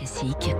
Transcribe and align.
Classique. 0.00 0.56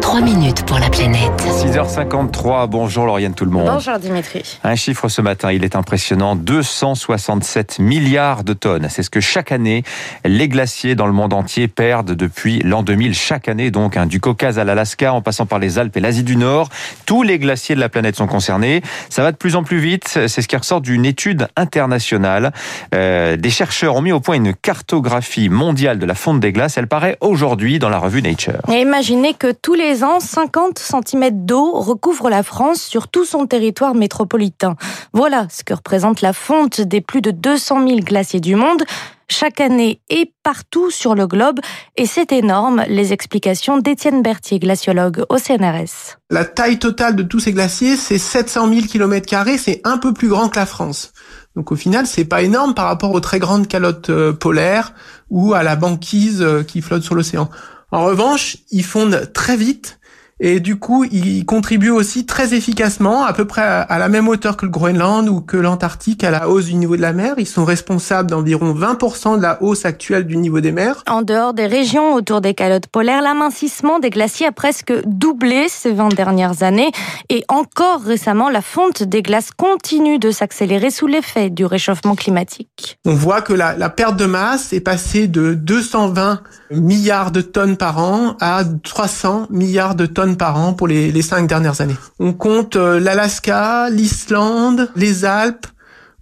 3 0.00 0.20
minutes 0.20 0.64
pour 0.66 0.78
la 0.78 0.90
planète. 0.90 1.32
6h53, 1.40 2.68
bonjour 2.68 3.06
Lauriane 3.06 3.34
tout 3.34 3.44
le 3.44 3.50
monde. 3.50 3.66
Bonjour 3.66 3.98
Dimitri. 3.98 4.58
Un 4.62 4.76
chiffre 4.76 5.08
ce 5.08 5.20
matin, 5.20 5.50
il 5.50 5.64
est 5.64 5.74
impressionnant, 5.76 6.36
267 6.36 7.78
milliards 7.78 8.44
de 8.44 8.52
tonnes. 8.52 8.88
C'est 8.90 9.02
ce 9.02 9.10
que 9.10 9.20
chaque 9.20 9.50
année, 9.52 9.82
les 10.24 10.48
glaciers 10.48 10.94
dans 10.94 11.06
le 11.06 11.12
monde 11.12 11.32
entier 11.32 11.68
perdent 11.68 12.12
depuis 12.12 12.60
l'an 12.60 12.82
2000. 12.82 13.14
Chaque 13.14 13.48
année 13.48 13.70
donc, 13.70 13.96
hein, 13.96 14.06
du 14.06 14.20
Caucase 14.20 14.58
à 14.58 14.64
l'Alaska, 14.64 15.12
en 15.12 15.22
passant 15.22 15.46
par 15.46 15.58
les 15.58 15.78
Alpes 15.78 15.96
et 15.96 16.00
l'Asie 16.00 16.24
du 16.24 16.36
Nord, 16.36 16.68
tous 17.06 17.22
les 17.22 17.38
glaciers 17.38 17.74
de 17.74 17.80
la 17.80 17.88
planète 17.88 18.16
sont 18.16 18.26
concernés. 18.26 18.82
Ça 19.08 19.22
va 19.22 19.32
de 19.32 19.36
plus 19.36 19.56
en 19.56 19.64
plus 19.64 19.78
vite, 19.78 20.06
c'est 20.06 20.28
ce 20.28 20.46
qui 20.46 20.56
ressort 20.56 20.82
d'une 20.82 21.04
étude 21.04 21.48
internationale. 21.56 22.52
Euh, 22.94 23.36
des 23.36 23.50
chercheurs 23.50 23.96
ont 23.96 24.02
mis 24.02 24.12
au 24.12 24.20
point 24.20 24.36
une 24.36 24.54
cartographie 24.54 25.48
mondiale 25.48 25.98
de 25.98 26.06
la 26.06 26.14
fonte 26.14 26.40
des 26.40 26.52
glaces. 26.52 26.76
Elle 26.76 26.86
paraît 26.86 27.16
aujourd'hui 27.20 27.78
dans 27.78 27.88
la 27.88 27.98
revue 27.98 28.22
Nature. 28.22 28.60
Et 28.72 28.80
imaginez 28.80 29.34
que 29.34 29.50
tous 29.64 29.72
les 29.72 30.04
ans, 30.04 30.20
50 30.20 30.78
cm 30.78 31.46
d'eau 31.46 31.72
recouvrent 31.72 32.28
la 32.28 32.42
France 32.42 32.82
sur 32.82 33.08
tout 33.08 33.24
son 33.24 33.46
territoire 33.46 33.94
métropolitain. 33.94 34.76
Voilà 35.14 35.46
ce 35.50 35.64
que 35.64 35.72
représente 35.72 36.20
la 36.20 36.34
fonte 36.34 36.82
des 36.82 37.00
plus 37.00 37.22
de 37.22 37.30
200 37.30 37.88
000 37.88 38.00
glaciers 38.00 38.40
du 38.40 38.56
monde 38.56 38.82
chaque 39.30 39.62
année 39.62 40.02
et 40.10 40.30
partout 40.42 40.90
sur 40.90 41.14
le 41.14 41.26
globe. 41.26 41.60
Et 41.96 42.04
c'est 42.04 42.30
énorme, 42.32 42.84
les 42.88 43.14
explications 43.14 43.78
d'Étienne 43.78 44.20
Berthier, 44.20 44.58
glaciologue 44.58 45.24
au 45.30 45.38
CNRS. 45.38 46.18
La 46.28 46.44
taille 46.44 46.78
totale 46.78 47.16
de 47.16 47.22
tous 47.22 47.40
ces 47.40 47.52
glaciers, 47.52 47.96
c'est 47.96 48.18
700 48.18 48.68
000 48.68 48.86
km, 48.86 49.48
c'est 49.56 49.80
un 49.84 49.96
peu 49.96 50.12
plus 50.12 50.28
grand 50.28 50.50
que 50.50 50.58
la 50.58 50.66
France. 50.66 51.14
Donc 51.56 51.70
au 51.70 51.76
final, 51.76 52.06
c'est 52.06 52.24
pas 52.24 52.42
énorme 52.42 52.74
par 52.74 52.86
rapport 52.86 53.12
aux 53.12 53.20
très 53.20 53.38
grandes 53.38 53.68
calottes 53.68 54.10
euh, 54.10 54.32
polaires 54.32 54.92
ou 55.30 55.54
à 55.54 55.62
la 55.62 55.76
banquise 55.76 56.42
euh, 56.42 56.62
qui 56.62 56.80
flotte 56.80 57.02
sur 57.02 57.14
l'océan. 57.14 57.48
En 57.92 58.04
revanche, 58.04 58.56
ils 58.70 58.84
fondent 58.84 59.30
très 59.32 59.56
vite 59.56 60.00
et 60.40 60.58
du 60.58 60.76
coup, 60.76 61.04
ils 61.04 61.44
contribuent 61.46 61.90
aussi 61.90 62.26
très 62.26 62.54
efficacement, 62.54 63.24
à 63.24 63.32
peu 63.32 63.44
près 63.44 63.62
à 63.62 63.98
la 63.98 64.08
même 64.08 64.28
hauteur 64.28 64.56
que 64.56 64.66
le 64.66 64.70
Groenland 64.70 65.28
ou 65.28 65.40
que 65.40 65.56
l'Antarctique, 65.56 66.24
à 66.24 66.30
la 66.30 66.48
hausse 66.48 66.66
du 66.66 66.74
niveau 66.74 66.96
de 66.96 67.02
la 67.02 67.12
mer. 67.12 67.34
Ils 67.38 67.46
sont 67.46 67.64
responsables 67.64 68.30
d'environ 68.30 68.74
20% 68.74 69.36
de 69.36 69.42
la 69.42 69.62
hausse 69.62 69.84
actuelle 69.84 70.26
du 70.26 70.36
niveau 70.36 70.60
des 70.60 70.72
mers. 70.72 71.04
En 71.08 71.22
dehors 71.22 71.54
des 71.54 71.66
régions 71.66 72.14
autour 72.14 72.40
des 72.40 72.54
calottes 72.54 72.88
polaires, 72.88 73.22
l'amincissement 73.22 74.00
des 74.00 74.10
glaciers 74.10 74.46
a 74.46 74.52
presque 74.52 74.92
doublé 75.06 75.66
ces 75.68 75.92
20 75.92 76.14
dernières 76.14 76.64
années. 76.64 76.90
Et 77.28 77.44
encore 77.48 78.02
récemment, 78.02 78.50
la 78.50 78.62
fonte 78.62 79.04
des 79.04 79.22
glaces 79.22 79.50
continue 79.56 80.18
de 80.18 80.32
s'accélérer 80.32 80.90
sous 80.90 81.06
l'effet 81.06 81.48
du 81.48 81.64
réchauffement 81.64 82.16
climatique. 82.16 82.98
On 83.04 83.14
voit 83.14 83.40
que 83.40 83.52
la, 83.52 83.76
la 83.76 83.88
perte 83.88 84.16
de 84.16 84.26
masse 84.26 84.72
est 84.72 84.80
passée 84.80 85.28
de 85.28 85.54
220 85.54 86.40
milliards 86.72 87.30
de 87.30 87.40
tonnes 87.40 87.76
par 87.76 87.98
an 87.98 88.36
à 88.40 88.62
300 88.64 89.46
milliards 89.50 89.94
de 89.94 90.06
tonnes 90.06 90.23
par 90.32 90.58
an 90.58 90.72
pour 90.72 90.88
les, 90.88 91.22
cinq 91.22 91.46
dernières 91.46 91.80
années. 91.80 91.96
On 92.18 92.32
compte 92.32 92.76
euh, 92.76 92.98
l'Alaska, 92.98 93.88
l'Islande, 93.90 94.90
les 94.96 95.24
Alpes, 95.24 95.66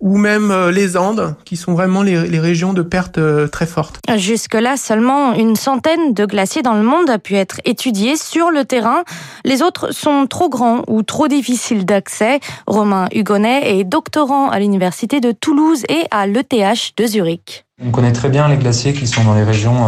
ou 0.01 0.19
même 0.19 0.51
euh, 0.51 0.73
les 0.73 0.97
Andes, 0.97 1.37
qui 1.45 1.57
sont 1.57 1.75
vraiment 1.75 2.03
les, 2.03 2.41
régions 2.41 2.73
de 2.73 2.83
perte 2.83 3.19
euh, 3.19 3.47
très 3.47 3.67
fortes. 3.67 4.01
Jusque-là, 4.17 4.77
seulement 4.77 5.33
une 5.33 5.55
centaine 5.55 6.13
de 6.13 6.27
glaciers 6.27 6.63
dans 6.63 6.75
le 6.75 6.83
monde 6.83 7.09
a 7.09 7.19
pu 7.19 7.37
être 7.37 7.61
étudiés 7.65 8.17
sur 8.17 8.51
le 8.51 8.65
terrain. 8.65 9.05
Les 9.45 9.63
autres 9.63 9.95
sont 9.95 10.27
trop 10.27 10.49
grands 10.49 10.83
ou 10.89 11.05
trop 11.05 11.29
difficiles 11.29 11.87
d'accès. 11.87 12.41
Romain 12.67 13.09
Hugonnet 13.15 13.79
est 13.79 13.85
doctorant 13.85 14.51
à 14.51 14.59
l'Université 14.59 15.21
de 15.21 15.31
Toulouse 15.31 15.85
et 15.89 16.03
à 16.11 16.27
l'ETH 16.27 16.97
de 16.97 17.07
Zurich. 17.07 17.65
On 17.85 17.91
connaît 17.91 18.13
très 18.13 18.29
bien 18.29 18.49
les 18.49 18.57
glaciers 18.57 18.93
qui 18.93 19.07
sont 19.07 19.23
dans 19.23 19.35
les 19.35 19.45
régions 19.45 19.87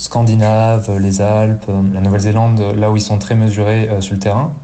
scandinaves, 0.00 0.98
les 0.98 1.20
Alpes, 1.20 1.66
la 1.68 2.00
Nouvelle-Zélande, 2.00 2.74
là 2.76 2.90
où 2.90 2.96
ils 2.96 3.02
sont 3.02 3.18
très 3.18 3.34
mesurés 3.34 3.88
euh, 3.88 4.00
sur 4.00 4.14
le 4.14 4.20
terrain. 4.20 4.54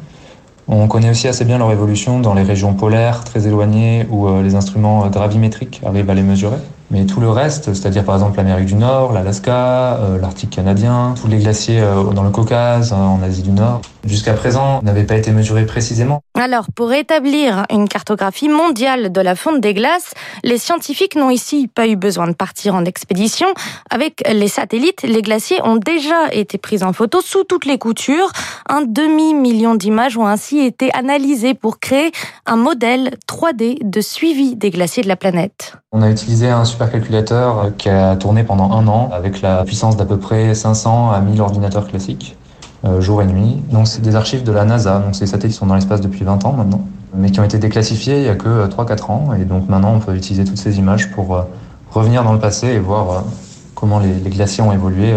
On 0.67 0.87
connaît 0.87 1.11
aussi 1.11 1.27
assez 1.27 1.45
bien 1.45 1.59
leur 1.59 1.71
évolution 1.71 2.19
dans 2.19 2.33
les 2.33 2.43
régions 2.43 2.73
polaires 2.73 3.23
très 3.23 3.47
éloignées 3.47 4.05
où 4.09 4.27
euh, 4.27 4.41
les 4.41 4.55
instruments 4.55 5.05
euh, 5.05 5.09
gravimétriques 5.09 5.81
arrivent 5.85 6.09
à 6.09 6.15
les 6.15 6.23
mesurer. 6.23 6.57
Mais 6.89 7.05
tout 7.05 7.19
le 7.19 7.29
reste, 7.29 7.73
c'est-à-dire 7.73 8.05
par 8.05 8.15
exemple 8.15 8.37
l'Amérique 8.37 8.67
du 8.67 8.75
Nord, 8.75 9.11
l'Alaska, 9.11 9.99
l'Arctique 10.21 10.51
canadien, 10.51 11.13
tous 11.21 11.27
les 11.27 11.37
glaciers 11.37 11.81
dans 12.13 12.23
le 12.23 12.29
Caucase, 12.29 12.93
en 12.93 13.21
Asie 13.21 13.41
du 13.41 13.51
Nord, 13.51 13.81
jusqu'à 14.05 14.33
présent 14.33 14.81
n'avaient 14.83 15.03
pas 15.03 15.15
été 15.15 15.31
mesurés 15.31 15.65
précisément. 15.65 16.21
Alors, 16.39 16.67
pour 16.73 16.93
établir 16.93 17.65
une 17.69 17.89
cartographie 17.89 18.47
mondiale 18.47 19.11
de 19.11 19.21
la 19.21 19.35
fonte 19.35 19.59
des 19.59 19.73
glaces, 19.73 20.13
les 20.43 20.57
scientifiques 20.57 21.15
n'ont 21.15 21.29
ici 21.29 21.67
pas 21.67 21.87
eu 21.87 21.95
besoin 21.95 22.27
de 22.27 22.33
partir 22.33 22.75
en 22.75 22.85
expédition. 22.85 23.47
Avec 23.89 24.23
les 24.31 24.47
satellites, 24.47 25.01
les 25.03 25.21
glaciers 25.21 25.59
ont 25.63 25.75
déjà 25.75 26.31
été 26.31 26.57
pris 26.57 26.83
en 26.83 26.93
photo 26.93 27.19
sous 27.21 27.43
toutes 27.43 27.65
les 27.65 27.77
coutures. 27.77 28.31
Un 28.69 28.81
demi-million 28.81 29.75
d'images 29.75 30.17
ont 30.17 30.27
ainsi 30.27 30.59
été 30.59 30.93
analysées 30.93 31.53
pour 31.53 31.79
créer 31.79 32.11
un 32.47 32.55
modèle 32.55 33.11
3D 33.29 33.87
de 33.87 34.01
suivi 34.01 34.55
des 34.55 34.69
glaciers 34.69 35.03
de 35.03 35.07
la 35.07 35.17
planète. 35.17 35.73
On 35.91 36.01
a 36.01 36.09
utilisé 36.09 36.49
un 36.49 36.65
supercalculateur 36.65 37.71
qui 37.77 37.89
a 37.89 38.15
tourné 38.15 38.43
pendant 38.43 38.71
un 38.71 38.87
an 38.87 39.09
avec 39.13 39.41
la 39.41 39.63
puissance 39.65 39.97
d'à 39.97 40.05
peu 40.05 40.17
près 40.17 40.55
500 40.55 41.11
à 41.11 41.19
1000 41.19 41.41
ordinateurs 41.41 41.87
classiques. 41.87 42.37
Euh, 42.85 43.01
jour 43.01 43.23
et 43.23 43.25
nuit. 43.25 43.57
Donc 43.71 43.87
c'est 43.87 44.01
des 44.01 44.15
archives 44.15 44.43
de 44.43 44.51
la 44.51 44.63
NASA, 44.63 44.99
donc 44.99 45.15
c'est 45.15 45.25
des 45.25 45.31
satellites 45.31 45.53
qui 45.53 45.57
sont 45.57 45.65
dans 45.65 45.73
l'espace 45.73 45.99
depuis 45.99 46.23
20 46.23 46.45
ans 46.45 46.53
maintenant, 46.53 46.85
mais 47.15 47.31
qui 47.31 47.39
ont 47.39 47.43
été 47.43 47.57
déclassifiés 47.57 48.17
il 48.17 48.25
y 48.25 48.29
a 48.29 48.35
que 48.35 48.67
3-4 48.67 48.69
euh, 48.77 49.11
ans. 49.11 49.33
Et 49.33 49.45
donc 49.45 49.67
maintenant 49.67 49.95
on 49.95 49.99
peut 49.99 50.15
utiliser 50.15 50.45
toutes 50.45 50.59
ces 50.59 50.77
images 50.77 51.11
pour 51.11 51.35
euh, 51.35 51.41
revenir 51.89 52.23
dans 52.23 52.33
le 52.33 52.39
passé 52.39 52.67
et 52.67 52.79
voir 52.79 53.23
comment 53.73 53.99
les, 53.99 54.13
les 54.13 54.29
glaciers 54.29 54.63
ont 54.63 54.71
évolué 54.71 55.11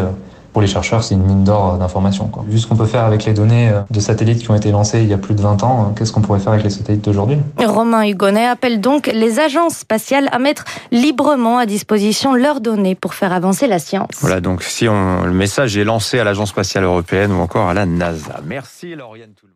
pour 0.52 0.62
les 0.62 0.68
chercheurs, 0.68 1.02
c'est 1.04 1.14
une 1.14 1.24
mine 1.24 1.44
d'or 1.44 1.78
d'informations. 1.78 2.30
Vu 2.46 2.58
ce 2.58 2.66
qu'on 2.66 2.76
peut 2.76 2.86
faire 2.86 3.04
avec 3.04 3.24
les 3.24 3.32
données 3.32 3.70
euh, 3.70 3.80
de 3.90 4.00
satellites 4.00 4.40
qui 4.40 4.50
ont 4.50 4.54
été 4.54 4.70
lancés 4.70 5.02
il 5.02 5.08
y 5.08 5.12
a 5.12 5.18
plus 5.18 5.34
de 5.34 5.42
20 5.42 5.62
ans, 5.62 5.82
euh, 5.82 5.98
qu'est-ce 5.98 6.12
qu'on 6.12 6.20
pourrait 6.20 6.40
faire 6.40 6.52
avec 6.52 6.64
les 6.64 6.70
satellites 6.70 7.04
d'aujourd'hui? 7.04 7.38
Romain 7.58 8.04
Hugonnet 8.06 8.46
appelle 8.46 8.80
donc 8.80 9.06
les 9.06 9.38
agences 9.38 9.76
spatiales 9.76 10.28
à 10.32 10.38
mettre 10.38 10.64
librement 10.90 11.58
à 11.58 11.66
disposition 11.66 12.34
leurs 12.34 12.60
données 12.60 12.94
pour 12.94 13.14
faire 13.14 13.32
avancer 13.32 13.66
la 13.66 13.78
science. 13.78 14.10
Voilà, 14.20 14.40
donc 14.40 14.62
si 14.62 14.88
on, 14.88 15.24
le 15.24 15.32
message 15.32 15.76
est 15.76 15.84
lancé 15.84 16.18
à 16.18 16.24
l'Agence 16.24 16.50
spatiale 16.50 16.84
européenne 16.84 17.32
ou 17.32 17.40
encore 17.40 17.68
à 17.68 17.74
la 17.74 17.86
NASA. 17.86 18.40
Merci 18.44 18.94
Lauriane 18.94 19.32
tout 19.38 19.50